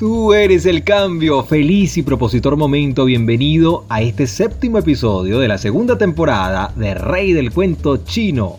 Tú 0.00 0.32
eres 0.32 0.64
el 0.64 0.82
cambio, 0.82 1.44
feliz 1.44 1.98
y 1.98 2.02
propositor 2.02 2.56
momento, 2.56 3.04
bienvenido 3.04 3.84
a 3.90 4.00
este 4.00 4.26
séptimo 4.26 4.78
episodio 4.78 5.38
de 5.38 5.46
la 5.46 5.58
segunda 5.58 5.98
temporada 5.98 6.72
de 6.74 6.94
Rey 6.94 7.34
del 7.34 7.52
Cuento 7.52 7.98
Chino. 7.98 8.56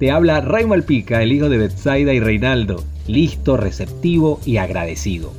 Te 0.00 0.10
habla 0.10 0.40
Ray 0.40 0.66
Malpica, 0.66 1.22
el 1.22 1.30
hijo 1.30 1.48
de 1.48 1.58
Betsaida 1.58 2.12
y 2.12 2.18
Reinaldo, 2.18 2.82
listo, 3.06 3.56
receptivo 3.56 4.40
y 4.44 4.56
agradecido. 4.56 5.32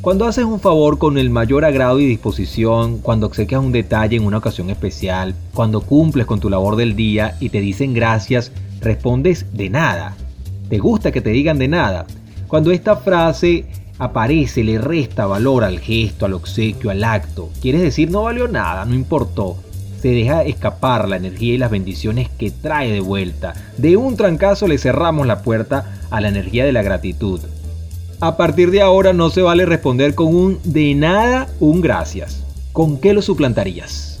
Cuando 0.00 0.26
haces 0.26 0.44
un 0.44 0.60
favor 0.60 0.96
con 0.98 1.18
el 1.18 1.28
mayor 1.28 1.64
agrado 1.64 1.98
y 1.98 2.06
disposición, 2.06 2.98
cuando 2.98 3.26
obsequias 3.26 3.64
un 3.64 3.72
detalle 3.72 4.16
en 4.16 4.24
una 4.24 4.38
ocasión 4.38 4.70
especial, 4.70 5.34
cuando 5.54 5.80
cumples 5.80 6.24
con 6.24 6.38
tu 6.38 6.48
labor 6.48 6.76
del 6.76 6.94
día 6.94 7.36
y 7.40 7.48
te 7.48 7.60
dicen 7.60 7.94
gracias, 7.94 8.52
respondes 8.80 9.46
de 9.54 9.70
nada. 9.70 10.16
¿Te 10.68 10.78
gusta 10.78 11.10
que 11.10 11.20
te 11.20 11.30
digan 11.30 11.58
de 11.58 11.66
nada? 11.66 12.06
Cuando 12.46 12.70
esta 12.70 12.94
frase 12.94 13.64
aparece, 13.98 14.64
le 14.64 14.78
resta 14.78 15.26
valor 15.26 15.64
al 15.64 15.80
gesto, 15.80 16.26
al 16.26 16.34
obsequio, 16.34 16.90
al 16.90 17.04
acto. 17.04 17.50
Quieres 17.60 17.82
decir, 17.82 18.10
no 18.10 18.22
valió 18.22 18.48
nada, 18.48 18.84
no 18.84 18.94
importó. 18.94 19.56
Se 20.00 20.08
deja 20.08 20.42
escapar 20.42 21.08
la 21.08 21.16
energía 21.16 21.54
y 21.54 21.58
las 21.58 21.70
bendiciones 21.70 22.28
que 22.28 22.50
trae 22.50 22.92
de 22.92 23.00
vuelta. 23.00 23.54
De 23.78 23.96
un 23.96 24.16
trancazo 24.16 24.68
le 24.68 24.78
cerramos 24.78 25.26
la 25.26 25.42
puerta 25.42 25.98
a 26.10 26.20
la 26.20 26.28
energía 26.28 26.64
de 26.64 26.72
la 26.72 26.82
gratitud. 26.82 27.40
A 28.20 28.36
partir 28.36 28.70
de 28.70 28.82
ahora 28.82 29.12
no 29.12 29.30
se 29.30 29.42
vale 29.42 29.66
responder 29.66 30.14
con 30.14 30.34
un 30.34 30.58
de 30.64 30.94
nada, 30.94 31.48
un 31.60 31.80
gracias. 31.80 32.44
¿Con 32.72 32.98
qué 32.98 33.14
lo 33.14 33.22
suplantarías? 33.22 34.20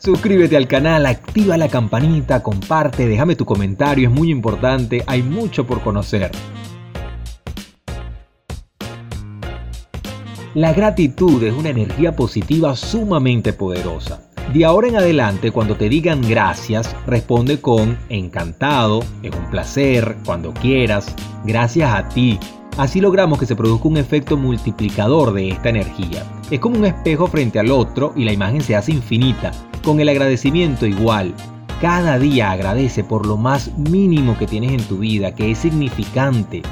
Suscríbete 0.00 0.56
al 0.56 0.66
canal, 0.66 1.04
activa 1.04 1.58
la 1.58 1.68
campanita, 1.68 2.42
comparte, 2.42 3.06
déjame 3.06 3.36
tu 3.36 3.44
comentario, 3.44 4.08
es 4.08 4.14
muy 4.14 4.30
importante, 4.30 5.04
hay 5.06 5.22
mucho 5.22 5.66
por 5.66 5.82
conocer. 5.82 6.30
La 10.54 10.72
gratitud 10.72 11.42
es 11.42 11.52
una 11.52 11.68
energía 11.68 12.16
positiva 12.16 12.74
sumamente 12.76 13.52
poderosa. 13.52 14.22
De 14.54 14.64
ahora 14.64 14.88
en 14.88 14.96
adelante, 14.96 15.50
cuando 15.50 15.76
te 15.76 15.90
digan 15.90 16.22
gracias, 16.26 16.96
responde 17.06 17.60
con 17.60 17.98
encantado, 18.08 19.04
es 19.22 19.36
un 19.36 19.50
placer, 19.50 20.16
cuando 20.24 20.54
quieras, 20.54 21.14
gracias 21.44 21.92
a 21.92 22.08
ti, 22.08 22.40
Así 22.76 23.00
logramos 23.00 23.38
que 23.38 23.46
se 23.46 23.56
produzca 23.56 23.88
un 23.88 23.96
efecto 23.98 24.36
multiplicador 24.36 25.34
de 25.34 25.50
esta 25.50 25.68
energía. 25.68 26.24
Es 26.50 26.60
como 26.60 26.78
un 26.78 26.86
espejo 26.86 27.26
frente 27.26 27.58
al 27.58 27.70
otro 27.70 28.12
y 28.16 28.24
la 28.24 28.32
imagen 28.32 28.62
se 28.62 28.74
hace 28.74 28.92
infinita, 28.92 29.52
con 29.90 29.98
el 29.98 30.08
agradecimiento 30.08 30.86
igual. 30.86 31.34
Cada 31.80 32.16
día 32.16 32.52
agradece 32.52 33.02
por 33.02 33.26
lo 33.26 33.36
más 33.36 33.76
mínimo 33.76 34.38
que 34.38 34.46
tienes 34.46 34.70
en 34.70 34.84
tu 34.84 34.98
vida, 34.98 35.34
que 35.34 35.50
es 35.50 35.58
significante. 35.58 36.62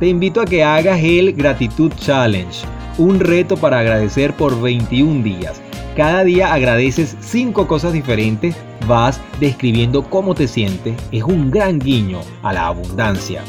Te 0.00 0.08
invito 0.08 0.40
a 0.40 0.44
que 0.44 0.64
hagas 0.64 0.98
el 1.00 1.32
Gratitud 1.34 1.92
Challenge, 1.94 2.66
un 2.98 3.20
reto 3.20 3.56
para 3.56 3.78
agradecer 3.78 4.34
por 4.34 4.60
21 4.60 5.22
días. 5.22 5.62
Cada 5.96 6.24
día 6.24 6.52
agradeces 6.52 7.16
5 7.20 7.68
cosas 7.68 7.92
diferentes, 7.92 8.56
vas 8.88 9.20
describiendo 9.38 10.02
cómo 10.02 10.34
te 10.34 10.48
sientes, 10.48 10.96
es 11.12 11.22
un 11.22 11.52
gran 11.52 11.78
guiño 11.78 12.18
a 12.42 12.52
la 12.52 12.66
abundancia. 12.66 13.44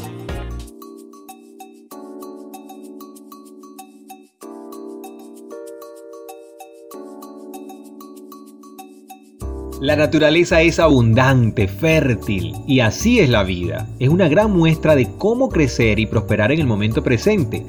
La 9.80 9.96
naturaleza 9.96 10.60
es 10.60 10.78
abundante, 10.78 11.66
fértil, 11.66 12.54
y 12.66 12.80
así 12.80 13.18
es 13.18 13.30
la 13.30 13.44
vida. 13.44 13.88
Es 13.98 14.10
una 14.10 14.28
gran 14.28 14.52
muestra 14.52 14.94
de 14.94 15.08
cómo 15.16 15.48
crecer 15.48 15.98
y 15.98 16.04
prosperar 16.04 16.52
en 16.52 16.60
el 16.60 16.66
momento 16.66 17.02
presente. 17.02 17.64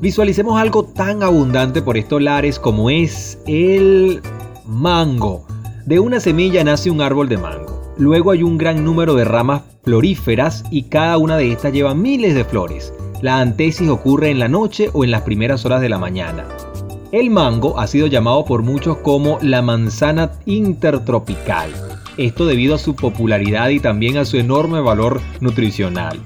Visualicemos 0.00 0.60
algo 0.60 0.84
tan 0.84 1.24
abundante 1.24 1.82
por 1.82 1.96
estos 1.96 2.22
lares 2.22 2.60
como 2.60 2.88
es 2.88 3.40
el 3.48 4.22
mango. 4.64 5.44
De 5.86 5.98
una 5.98 6.20
semilla 6.20 6.62
nace 6.62 6.88
un 6.88 7.00
árbol 7.00 7.28
de 7.28 7.38
mango. 7.38 7.82
Luego 7.98 8.30
hay 8.30 8.44
un 8.44 8.58
gran 8.58 8.84
número 8.84 9.16
de 9.16 9.24
ramas 9.24 9.62
floríferas 9.82 10.62
y 10.70 10.84
cada 10.84 11.18
una 11.18 11.36
de 11.36 11.50
estas 11.50 11.72
lleva 11.72 11.96
miles 11.96 12.36
de 12.36 12.44
flores. 12.44 12.94
La 13.22 13.40
antesis 13.40 13.88
ocurre 13.88 14.30
en 14.30 14.38
la 14.38 14.46
noche 14.46 14.88
o 14.92 15.02
en 15.02 15.10
las 15.10 15.22
primeras 15.22 15.64
horas 15.64 15.80
de 15.80 15.88
la 15.88 15.98
mañana. 15.98 16.46
El 17.16 17.30
mango 17.30 17.80
ha 17.80 17.86
sido 17.86 18.08
llamado 18.08 18.44
por 18.44 18.60
muchos 18.60 18.98
como 18.98 19.38
la 19.40 19.62
manzana 19.62 20.32
intertropical, 20.44 21.70
esto 22.18 22.44
debido 22.44 22.74
a 22.74 22.78
su 22.78 22.94
popularidad 22.94 23.70
y 23.70 23.80
también 23.80 24.18
a 24.18 24.26
su 24.26 24.36
enorme 24.36 24.82
valor 24.82 25.22
nutricional, 25.40 26.20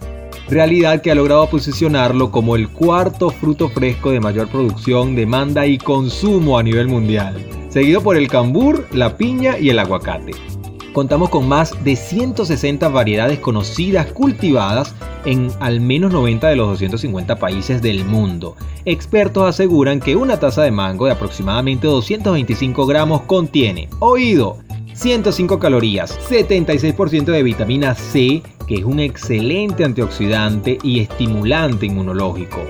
realidad 0.49 1.01
que 1.01 1.13
ha 1.13 1.15
logrado 1.15 1.49
posicionarlo 1.49 2.33
como 2.33 2.57
el 2.57 2.69
cuarto 2.71 3.31
fruto 3.31 3.69
fresco 3.69 4.11
de 4.11 4.19
mayor 4.19 4.49
producción, 4.49 5.15
demanda 5.15 5.65
y 5.65 5.79
consumo 5.79 6.59
a 6.59 6.65
nivel 6.65 6.89
mundial, 6.89 7.37
seguido 7.69 8.03
por 8.03 8.17
el 8.17 8.27
cambur, 8.27 8.89
la 8.91 9.17
piña 9.17 9.61
y 9.61 9.71
el 9.71 9.79
aguacate. 9.79 10.33
Contamos 10.93 11.29
con 11.29 11.47
más 11.47 11.85
de 11.85 11.95
160 11.95 12.89
variedades 12.89 13.39
conocidas 13.39 14.11
cultivadas 14.13 14.97
en 15.25 15.51
al 15.61 15.81
menos 15.81 16.13
90 16.13 16.49
de 16.49 16.57
los 16.57 16.69
250 16.69 17.37
países 17.37 17.83
del 17.83 18.05
mundo. 18.05 18.57
Expertos 18.85 19.49
aseguran 19.49 20.01
que 20.01 20.17
una 20.17 20.39
taza 20.39 20.63
de 20.63 20.71
mango 20.71 21.07
de 21.07 21.13
aproximadamente 21.13 21.87
225 21.87 22.87
gramos 22.87 23.23
contiene, 23.23 23.89
oído, 23.99 24.59
105 24.95 25.59
calorías, 25.59 26.19
76% 26.29 27.25
de 27.25 27.43
vitamina 27.43 27.95
C, 27.95 28.43
que 28.67 28.75
es 28.77 28.85
un 28.85 29.01
excelente 29.01 29.85
antioxidante 29.85 30.79
y 30.83 31.01
estimulante 31.01 31.87
inmunológico, 31.87 32.61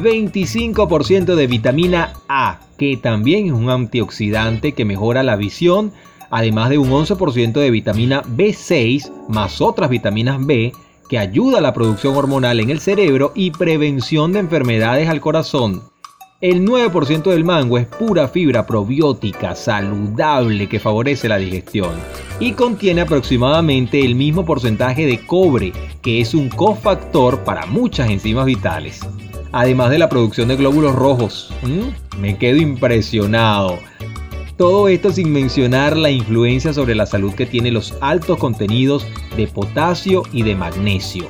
25% 0.00 1.34
de 1.34 1.46
vitamina 1.46 2.14
A, 2.28 2.60
que 2.78 2.96
también 2.96 3.46
es 3.46 3.52
un 3.52 3.68
antioxidante 3.68 4.72
que 4.72 4.84
mejora 4.84 5.22
la 5.22 5.36
visión, 5.36 5.92
además 6.30 6.70
de 6.70 6.78
un 6.78 6.90
11% 6.90 7.52
de 7.52 7.70
vitamina 7.70 8.22
B6 8.22 9.10
más 9.28 9.60
otras 9.60 9.90
vitaminas 9.90 10.44
B 10.44 10.72
que 11.12 11.18
ayuda 11.18 11.58
a 11.58 11.60
la 11.60 11.74
producción 11.74 12.16
hormonal 12.16 12.58
en 12.58 12.70
el 12.70 12.80
cerebro 12.80 13.32
y 13.34 13.50
prevención 13.50 14.32
de 14.32 14.38
enfermedades 14.38 15.10
al 15.10 15.20
corazón. 15.20 15.82
El 16.40 16.66
9% 16.66 17.24
del 17.24 17.44
mango 17.44 17.76
es 17.76 17.84
pura 17.86 18.28
fibra 18.28 18.66
probiótica 18.66 19.54
saludable 19.54 20.70
que 20.70 20.80
favorece 20.80 21.28
la 21.28 21.36
digestión 21.36 21.90
y 22.40 22.52
contiene 22.52 23.02
aproximadamente 23.02 24.02
el 24.02 24.14
mismo 24.14 24.46
porcentaje 24.46 25.04
de 25.04 25.26
cobre, 25.26 25.74
que 26.00 26.22
es 26.22 26.32
un 26.32 26.48
cofactor 26.48 27.40
para 27.40 27.66
muchas 27.66 28.08
enzimas 28.08 28.46
vitales. 28.46 29.00
Además 29.52 29.90
de 29.90 29.98
la 29.98 30.08
producción 30.08 30.48
de 30.48 30.56
glóbulos 30.56 30.94
rojos. 30.94 31.52
Me 32.18 32.38
quedo 32.38 32.56
impresionado. 32.56 33.78
Todo 34.62 34.86
esto 34.86 35.10
sin 35.10 35.32
mencionar 35.32 35.96
la 35.96 36.08
influencia 36.08 36.72
sobre 36.72 36.94
la 36.94 37.04
salud 37.04 37.34
que 37.34 37.46
tienen 37.46 37.74
los 37.74 37.96
altos 38.00 38.38
contenidos 38.38 39.04
de 39.36 39.48
potasio 39.48 40.22
y 40.30 40.44
de 40.44 40.54
magnesio. 40.54 41.26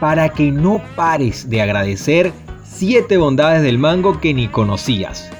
Para 0.00 0.28
que 0.30 0.50
no 0.50 0.82
pares 0.96 1.48
de 1.48 1.62
agradecer 1.62 2.32
7 2.64 3.16
bondades 3.16 3.62
del 3.62 3.78
mango 3.78 4.18
que 4.18 4.34
ni 4.34 4.48
conocías. 4.48 5.30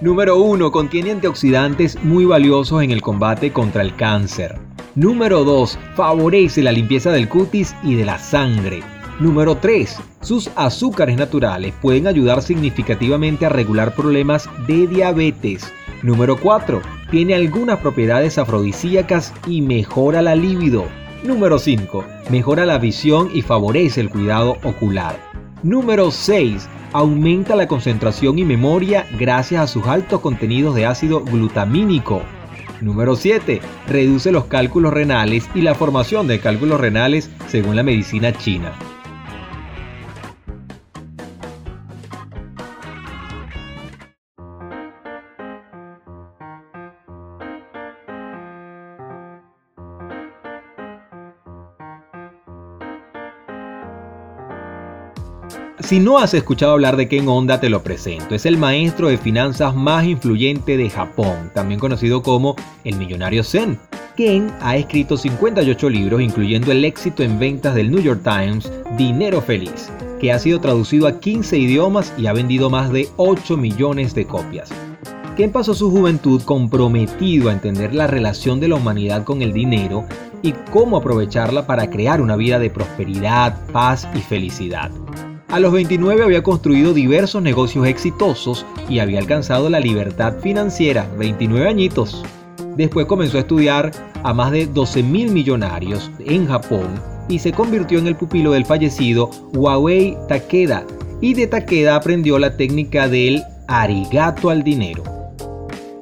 Número 0.00 0.38
1. 0.38 0.70
Contiene 0.70 1.10
antioxidantes 1.10 2.00
muy 2.04 2.26
valiosos 2.26 2.80
en 2.80 2.92
el 2.92 3.02
combate 3.02 3.52
contra 3.52 3.82
el 3.82 3.96
cáncer. 3.96 4.63
Número 4.96 5.42
2. 5.42 5.76
Favorece 5.96 6.62
la 6.62 6.70
limpieza 6.70 7.10
del 7.10 7.28
cutis 7.28 7.74
y 7.82 7.96
de 7.96 8.04
la 8.04 8.16
sangre. 8.16 8.80
Número 9.18 9.56
3. 9.56 9.98
Sus 10.20 10.52
azúcares 10.54 11.16
naturales 11.16 11.74
pueden 11.82 12.06
ayudar 12.06 12.42
significativamente 12.42 13.44
a 13.44 13.48
regular 13.48 13.96
problemas 13.96 14.48
de 14.68 14.86
diabetes. 14.86 15.72
Número 16.04 16.36
4. 16.36 16.80
Tiene 17.10 17.34
algunas 17.34 17.80
propiedades 17.80 18.38
afrodisíacas 18.38 19.34
y 19.48 19.62
mejora 19.62 20.22
la 20.22 20.36
libido. 20.36 20.84
Número 21.24 21.58
5. 21.58 22.04
Mejora 22.30 22.64
la 22.64 22.78
visión 22.78 23.30
y 23.34 23.42
favorece 23.42 24.00
el 24.00 24.10
cuidado 24.10 24.58
ocular. 24.62 25.18
Número 25.64 26.12
6. 26.12 26.68
Aumenta 26.92 27.56
la 27.56 27.66
concentración 27.66 28.38
y 28.38 28.44
memoria 28.44 29.08
gracias 29.18 29.60
a 29.60 29.66
sus 29.66 29.88
altos 29.88 30.20
contenidos 30.20 30.76
de 30.76 30.86
ácido 30.86 31.24
glutamínico. 31.24 32.22
Número 32.80 33.16
7. 33.16 33.60
Reduce 33.88 34.32
los 34.32 34.44
cálculos 34.46 34.92
renales 34.92 35.48
y 35.54 35.62
la 35.62 35.74
formación 35.74 36.26
de 36.26 36.40
cálculos 36.40 36.80
renales 36.80 37.30
según 37.48 37.76
la 37.76 37.82
medicina 37.82 38.32
china. 38.32 38.72
Si 55.80 56.00
no 56.00 56.18
has 56.18 56.32
escuchado 56.34 56.72
hablar 56.72 56.96
de 56.96 57.08
Ken 57.08 57.28
Honda, 57.28 57.60
te 57.60 57.68
lo 57.68 57.82
presento. 57.82 58.34
Es 58.34 58.46
el 58.46 58.56
maestro 58.56 59.08
de 59.08 59.18
finanzas 59.18 59.74
más 59.74 60.06
influyente 60.06 60.76
de 60.76 60.88
Japón, 60.88 61.50
también 61.52 61.78
conocido 61.78 62.22
como 62.22 62.56
el 62.84 62.96
millonario 62.96 63.44
Zen. 63.44 63.78
Ken 64.16 64.52
ha 64.60 64.76
escrito 64.76 65.16
58 65.16 65.90
libros, 65.90 66.22
incluyendo 66.22 66.70
el 66.70 66.84
éxito 66.84 67.22
en 67.22 67.38
ventas 67.38 67.74
del 67.74 67.90
New 67.90 68.00
York 68.00 68.22
Times, 68.22 68.70
Dinero 68.96 69.40
Feliz, 69.40 69.90
que 70.20 70.32
ha 70.32 70.38
sido 70.38 70.60
traducido 70.60 71.08
a 71.08 71.18
15 71.18 71.58
idiomas 71.58 72.14
y 72.16 72.28
ha 72.28 72.32
vendido 72.32 72.70
más 72.70 72.92
de 72.92 73.08
8 73.16 73.56
millones 73.56 74.14
de 74.14 74.26
copias. 74.26 74.70
Ken 75.36 75.50
pasó 75.50 75.74
su 75.74 75.90
juventud 75.90 76.40
comprometido 76.44 77.50
a 77.50 77.52
entender 77.52 77.92
la 77.92 78.06
relación 78.06 78.60
de 78.60 78.68
la 78.68 78.76
humanidad 78.76 79.24
con 79.24 79.42
el 79.42 79.52
dinero 79.52 80.06
y 80.42 80.52
cómo 80.70 80.96
aprovecharla 80.96 81.66
para 81.66 81.90
crear 81.90 82.20
una 82.20 82.36
vida 82.36 82.60
de 82.60 82.70
prosperidad, 82.70 83.66
paz 83.72 84.08
y 84.14 84.20
felicidad. 84.20 84.92
A 85.48 85.60
los 85.60 85.72
29 85.72 86.24
había 86.24 86.42
construido 86.42 86.92
diversos 86.92 87.40
negocios 87.42 87.86
exitosos 87.86 88.66
y 88.88 88.98
había 88.98 89.20
alcanzado 89.20 89.70
la 89.70 89.78
libertad 89.78 90.38
financiera, 90.40 91.08
29 91.18 91.68
añitos. 91.68 92.24
Después 92.76 93.06
comenzó 93.06 93.36
a 93.36 93.42
estudiar 93.42 93.92
a 94.22 94.34
más 94.34 94.50
de 94.50 94.66
12 94.66 95.02
mil 95.02 95.30
millonarios 95.30 96.10
en 96.18 96.46
Japón 96.46 97.00
y 97.28 97.38
se 97.38 97.52
convirtió 97.52 97.98
en 97.98 98.06
el 98.06 98.16
pupilo 98.16 98.52
del 98.52 98.66
fallecido 98.66 99.30
Huawei 99.54 100.16
Takeda 100.28 100.84
y 101.20 101.34
de 101.34 101.46
Takeda 101.46 101.96
aprendió 101.96 102.38
la 102.38 102.56
técnica 102.56 103.08
del 103.08 103.42
arigato 103.68 104.50
al 104.50 104.64
dinero. 104.64 105.04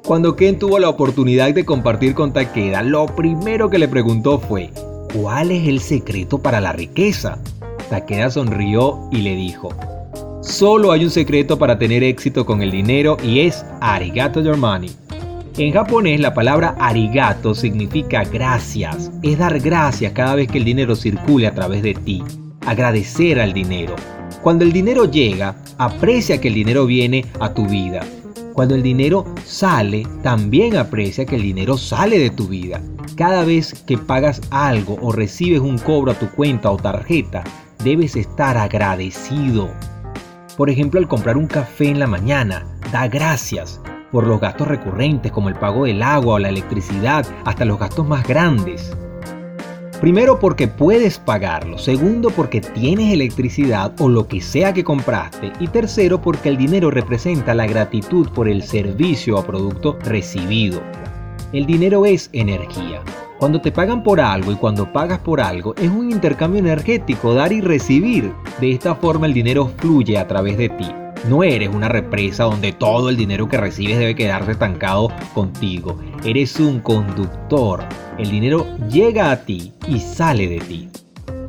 Cuando 0.04 0.34
Ken 0.34 0.58
tuvo 0.58 0.78
la 0.78 0.88
oportunidad 0.88 1.52
de 1.54 1.64
compartir 1.64 2.14
con 2.14 2.32
Takeda, 2.32 2.82
lo 2.82 3.06
primero 3.06 3.70
que 3.70 3.78
le 3.78 3.86
preguntó 3.86 4.38
fue, 4.38 4.70
¿cuál 5.14 5.52
es 5.52 5.68
el 5.68 5.80
secreto 5.80 6.38
para 6.38 6.60
la 6.60 6.72
riqueza? 6.72 7.38
Takeda 7.92 8.30
sonrió 8.30 9.06
y 9.12 9.18
le 9.18 9.36
dijo, 9.36 9.68
Solo 10.40 10.92
hay 10.92 11.04
un 11.04 11.10
secreto 11.10 11.58
para 11.58 11.78
tener 11.78 12.02
éxito 12.02 12.46
con 12.46 12.62
el 12.62 12.70
dinero 12.70 13.18
y 13.22 13.40
es 13.40 13.66
arigato 13.82 14.40
your 14.40 14.56
money. 14.56 14.90
En 15.58 15.74
japonés 15.74 16.18
la 16.18 16.32
palabra 16.32 16.74
arigato 16.80 17.54
significa 17.54 18.24
gracias, 18.24 19.12
es 19.22 19.36
dar 19.36 19.60
gracias 19.60 20.12
cada 20.14 20.36
vez 20.36 20.48
que 20.48 20.56
el 20.56 20.64
dinero 20.64 20.96
circule 20.96 21.46
a 21.46 21.54
través 21.54 21.82
de 21.82 21.92
ti, 21.92 22.24
agradecer 22.64 23.38
al 23.38 23.52
dinero. 23.52 23.94
Cuando 24.42 24.64
el 24.64 24.72
dinero 24.72 25.04
llega, 25.04 25.54
aprecia 25.76 26.40
que 26.40 26.48
el 26.48 26.54
dinero 26.54 26.86
viene 26.86 27.26
a 27.40 27.52
tu 27.52 27.66
vida. 27.66 28.00
Cuando 28.54 28.74
el 28.74 28.82
dinero 28.82 29.26
sale, 29.44 30.04
también 30.22 30.78
aprecia 30.78 31.26
que 31.26 31.36
el 31.36 31.42
dinero 31.42 31.76
sale 31.76 32.18
de 32.18 32.30
tu 32.30 32.48
vida. 32.48 32.80
Cada 33.16 33.44
vez 33.44 33.74
que 33.86 33.98
pagas 33.98 34.40
algo 34.50 34.96
o 35.02 35.12
recibes 35.12 35.60
un 35.60 35.76
cobro 35.76 36.12
a 36.12 36.18
tu 36.18 36.30
cuenta 36.30 36.70
o 36.70 36.78
tarjeta, 36.78 37.44
debes 37.84 38.16
estar 38.16 38.56
agradecido. 38.56 39.70
Por 40.56 40.70
ejemplo, 40.70 41.00
al 41.00 41.08
comprar 41.08 41.36
un 41.36 41.46
café 41.46 41.88
en 41.88 41.98
la 41.98 42.06
mañana, 42.06 42.66
da 42.92 43.08
gracias 43.08 43.80
por 44.10 44.26
los 44.26 44.40
gastos 44.40 44.68
recurrentes 44.68 45.32
como 45.32 45.48
el 45.48 45.54
pago 45.54 45.86
del 45.86 46.02
agua 46.02 46.34
o 46.34 46.38
la 46.38 46.50
electricidad, 46.50 47.26
hasta 47.44 47.64
los 47.64 47.78
gastos 47.78 48.06
más 48.06 48.26
grandes. 48.26 48.94
Primero 50.00 50.40
porque 50.40 50.66
puedes 50.66 51.18
pagarlo, 51.18 51.78
segundo 51.78 52.30
porque 52.30 52.60
tienes 52.60 53.12
electricidad 53.12 53.94
o 54.00 54.08
lo 54.08 54.26
que 54.26 54.40
sea 54.40 54.74
que 54.74 54.82
compraste 54.82 55.52
y 55.60 55.68
tercero 55.68 56.20
porque 56.20 56.48
el 56.48 56.56
dinero 56.56 56.90
representa 56.90 57.54
la 57.54 57.66
gratitud 57.66 58.28
por 58.30 58.48
el 58.48 58.64
servicio 58.64 59.38
o 59.38 59.46
producto 59.46 59.96
recibido. 60.02 60.82
El 61.52 61.66
dinero 61.66 62.04
es 62.04 62.30
energía. 62.32 63.00
Cuando 63.42 63.60
te 63.60 63.72
pagan 63.72 64.04
por 64.04 64.20
algo 64.20 64.52
y 64.52 64.54
cuando 64.54 64.92
pagas 64.92 65.18
por 65.18 65.40
algo 65.40 65.74
es 65.74 65.90
un 65.90 66.12
intercambio 66.12 66.60
energético, 66.60 67.34
dar 67.34 67.52
y 67.52 67.60
recibir. 67.60 68.32
De 68.60 68.70
esta 68.70 68.94
forma 68.94 69.26
el 69.26 69.34
dinero 69.34 69.68
fluye 69.78 70.16
a 70.16 70.28
través 70.28 70.56
de 70.56 70.68
ti. 70.68 70.86
No 71.28 71.42
eres 71.42 71.68
una 71.74 71.88
represa 71.88 72.44
donde 72.44 72.70
todo 72.70 73.08
el 73.08 73.16
dinero 73.16 73.48
que 73.48 73.56
recibes 73.56 73.98
debe 73.98 74.14
quedarse 74.14 74.52
estancado 74.52 75.08
contigo. 75.34 75.98
Eres 76.24 76.60
un 76.60 76.78
conductor. 76.78 77.84
El 78.16 78.30
dinero 78.30 78.64
llega 78.88 79.32
a 79.32 79.44
ti 79.44 79.72
y 79.88 79.98
sale 79.98 80.46
de 80.46 80.60
ti. 80.60 80.88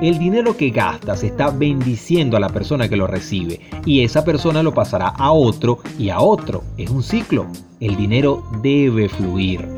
El 0.01 0.17
dinero 0.17 0.57
que 0.57 0.71
gastas 0.71 1.21
está 1.21 1.51
bendiciendo 1.51 2.37
a 2.37 2.39
la 2.39 2.49
persona 2.49 2.89
que 2.89 2.97
lo 2.97 3.05
recibe 3.05 3.61
y 3.85 4.03
esa 4.03 4.25
persona 4.25 4.63
lo 4.63 4.73
pasará 4.73 5.09
a 5.09 5.31
otro 5.31 5.77
y 5.99 6.09
a 6.09 6.21
otro. 6.21 6.63
Es 6.75 6.89
un 6.89 7.03
ciclo. 7.03 7.45
El 7.79 7.95
dinero 7.97 8.43
debe 8.63 9.09
fluir. 9.09 9.72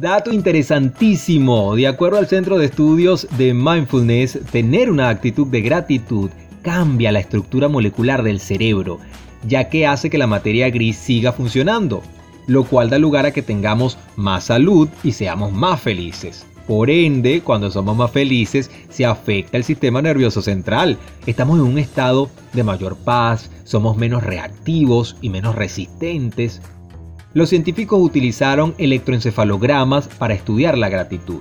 Dato 0.00 0.32
interesantísimo. 0.32 1.76
De 1.76 1.86
acuerdo 1.86 2.18
al 2.18 2.26
Centro 2.26 2.58
de 2.58 2.66
Estudios 2.66 3.28
de 3.38 3.54
Mindfulness, 3.54 4.40
tener 4.50 4.90
una 4.90 5.08
actitud 5.08 5.46
de 5.46 5.60
gratitud 5.60 6.30
cambia 6.62 7.12
la 7.12 7.20
estructura 7.20 7.68
molecular 7.68 8.24
del 8.24 8.40
cerebro, 8.40 8.98
ya 9.46 9.68
que 9.68 9.86
hace 9.86 10.10
que 10.10 10.18
la 10.18 10.26
materia 10.26 10.68
gris 10.70 10.96
siga 10.96 11.32
funcionando, 11.32 12.02
lo 12.48 12.64
cual 12.64 12.90
da 12.90 12.98
lugar 12.98 13.24
a 13.26 13.30
que 13.30 13.42
tengamos 13.42 13.96
más 14.16 14.44
salud 14.44 14.88
y 15.04 15.12
seamos 15.12 15.52
más 15.52 15.80
felices. 15.80 16.44
Por 16.66 16.90
ende, 16.90 17.42
cuando 17.42 17.70
somos 17.70 17.96
más 17.96 18.10
felices, 18.10 18.70
se 18.88 19.04
afecta 19.04 19.58
el 19.58 19.64
sistema 19.64 20.02
nervioso 20.02 20.42
central. 20.42 20.98
Estamos 21.26 21.58
en 21.58 21.66
un 21.66 21.78
estado 21.78 22.30
de 22.52 22.64
mayor 22.64 22.96
paz, 22.96 23.50
somos 23.64 23.96
menos 23.96 24.24
reactivos 24.24 25.16
y 25.20 25.28
menos 25.28 25.54
resistentes, 25.54 26.62
los 27.34 27.48
científicos 27.48 28.00
utilizaron 28.00 28.74
electroencefalogramas 28.78 30.08
para 30.08 30.34
estudiar 30.34 30.78
la 30.78 30.88
gratitud. 30.88 31.40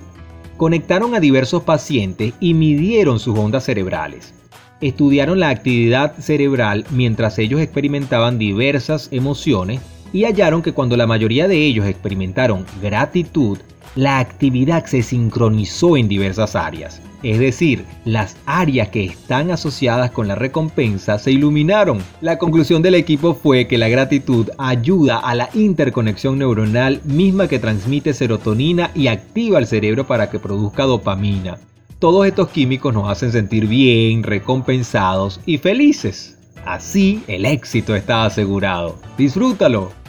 Conectaron 0.57 1.15
a 1.15 1.19
diversos 1.19 1.63
pacientes 1.63 2.33
y 2.39 2.53
midieron 2.55 3.19
sus 3.19 3.37
ondas 3.37 3.63
cerebrales. 3.63 4.33
Estudiaron 4.81 5.39
la 5.39 5.49
actividad 5.49 6.15
cerebral 6.17 6.85
mientras 6.89 7.39
ellos 7.39 7.61
experimentaban 7.61 8.37
diversas 8.37 9.07
emociones 9.11 9.81
y 10.13 10.23
hallaron 10.23 10.61
que 10.61 10.71
cuando 10.71 10.95
la 10.95 11.07
mayoría 11.07 11.47
de 11.47 11.57
ellos 11.57 11.85
experimentaron 11.85 12.65
gratitud, 12.81 13.57
la 13.95 14.19
actividad 14.19 14.85
se 14.85 15.03
sincronizó 15.03 15.97
en 15.97 16.07
diversas 16.07 16.55
áreas. 16.55 17.01
Es 17.23 17.39
decir, 17.39 17.85
las 18.03 18.35
áreas 18.45 18.89
que 18.89 19.05
están 19.05 19.49
asociadas 19.49 20.11
con 20.11 20.27
la 20.27 20.35
recompensa 20.35 21.17
se 21.19 21.31
iluminaron. 21.31 21.99
La 22.19 22.37
conclusión 22.37 22.81
del 22.81 22.95
equipo 22.95 23.33
fue 23.33 23.65
que 23.65 23.77
la 23.77 23.87
gratitud 23.87 24.49
ayuda 24.57 25.19
a 25.19 25.33
la 25.33 25.49
interconexión 25.53 26.37
neuronal 26.37 27.01
misma 27.05 27.47
que 27.47 27.59
transmite 27.59 28.13
serotonina 28.13 28.91
y 28.93 29.07
activa 29.07 29.59
el 29.59 29.67
cerebro 29.67 30.05
para 30.05 30.29
que 30.29 30.39
produzca 30.39 30.83
dopamina. 30.83 31.57
Todos 31.99 32.27
estos 32.27 32.49
químicos 32.49 32.93
nos 32.93 33.09
hacen 33.09 33.31
sentir 33.31 33.67
bien, 33.67 34.23
recompensados 34.23 35.39
y 35.45 35.59
felices. 35.59 36.37
Así 36.65 37.23
el 37.27 37.45
éxito 37.45 37.95
está 37.95 38.25
asegurado. 38.25 38.97
Disfrútalo. 39.17 40.02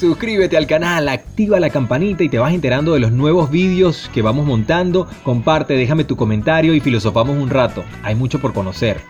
Suscríbete 0.00 0.56
al 0.56 0.66
canal, 0.66 1.10
activa 1.10 1.60
la 1.60 1.68
campanita 1.68 2.24
y 2.24 2.30
te 2.30 2.38
vas 2.38 2.54
enterando 2.54 2.94
de 2.94 3.00
los 3.00 3.12
nuevos 3.12 3.50
vídeos 3.50 4.10
que 4.14 4.22
vamos 4.22 4.46
montando. 4.46 5.06
Comparte, 5.24 5.74
déjame 5.74 6.04
tu 6.04 6.16
comentario 6.16 6.72
y 6.72 6.80
filosofamos 6.80 7.36
un 7.36 7.50
rato. 7.50 7.84
Hay 8.02 8.14
mucho 8.14 8.38
por 8.38 8.54
conocer. 8.54 9.02